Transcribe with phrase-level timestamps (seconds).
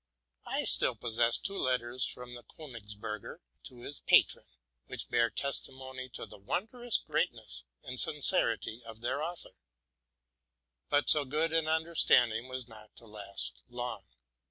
[0.47, 4.47] I still possess two letters from the Konigsberger to his patron,
[4.87, 9.59] which bear testimony to the wondrous greatness and_ sin cerity of their author.
[10.89, 14.07] But so good an understanding was not to last long.